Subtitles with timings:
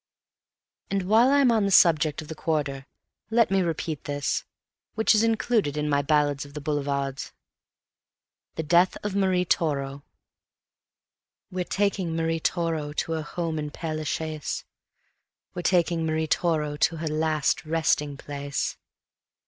[0.89, 2.87] And while I am on the subject of the Quarter,
[3.29, 4.43] let me repeat this,
[4.95, 7.33] which is included in my Ballads of the Boulevards:
[8.55, 10.03] The Death of Marie Toro
[11.51, 14.65] We're taking Marie Toro to her home in Père La Chaise;
[15.53, 18.77] We're taking Marie Toro to her last resting place.